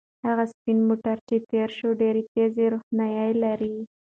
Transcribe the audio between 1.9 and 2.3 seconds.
ډېرې